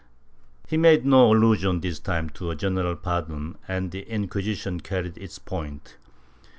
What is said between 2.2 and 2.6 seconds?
to a